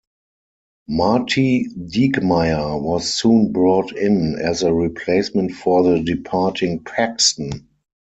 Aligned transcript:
Marty 0.87 1.67
Dieckmeyer 1.77 2.81
was 2.81 3.13
soon 3.13 3.51
brought 3.51 3.91
in 3.95 4.33
as 4.41 4.63
a 4.63 4.73
replacement 4.73 5.51
for 5.51 5.83
the 5.83 6.01
departing 6.01 6.79
Paxton. 6.83 7.67